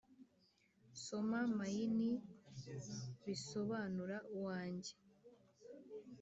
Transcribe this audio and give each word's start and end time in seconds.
soma 1.03 1.39
mayini, 1.57 2.09
bisobanura 3.23 4.17
uwange 4.35 4.93